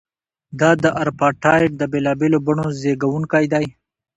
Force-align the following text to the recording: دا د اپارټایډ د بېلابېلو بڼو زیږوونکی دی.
دا 0.59 0.71
د 0.83 0.85
اپارټایډ 1.03 1.71
د 1.77 1.83
بېلابېلو 1.91 2.37
بڼو 2.47 2.65
زیږوونکی 2.81 3.45
دی. 3.53 3.65